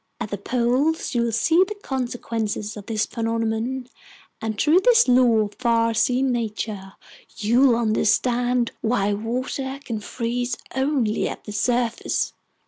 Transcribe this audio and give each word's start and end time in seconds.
At 0.19 0.31
the 0.31 0.37
poles 0.39 1.13
you'll 1.13 1.31
see 1.31 1.63
the 1.67 1.75
consequences 1.75 2.75
of 2.75 2.87
this 2.87 3.05
phenomenon, 3.05 3.87
and 4.41 4.59
through 4.59 4.79
this 4.79 5.07
law 5.07 5.41
of 5.41 5.55
farseeing 5.59 6.31
nature, 6.31 6.93
you'll 7.37 7.75
understand 7.75 8.71
why 8.81 9.13
water 9.13 9.79
can 9.85 9.99
freeze 9.99 10.57
only 10.73 11.29
at 11.29 11.43
the 11.43 11.51
surface!" 11.51 12.33